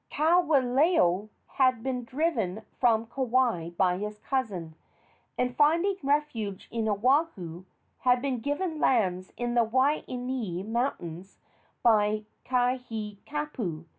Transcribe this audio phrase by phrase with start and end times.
[0.11, 4.73] Kawelo had been driven from Kauai by his cousin,
[5.37, 7.65] and, finding refuge in Oahu,
[7.99, 11.37] had been given lands in the Waianae Mountains
[11.83, 13.85] by Kaihikapu.